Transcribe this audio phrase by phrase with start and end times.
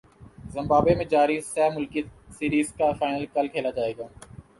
[0.53, 2.01] Zimbabwe میں جاری سہ ملکی
[2.37, 4.07] سیریز کا فائنل کل کھیلا جائے گا